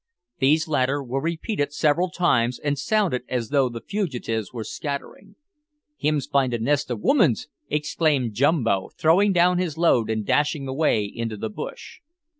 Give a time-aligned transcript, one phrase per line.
[0.39, 5.35] These latter were repeated several times, and sounded as though the fugitives were scattering.
[5.95, 11.03] "Hims find a nest of womins!" exclaimed Jumbo, throwing down his load and dashing away
[11.05, 11.99] into the bush.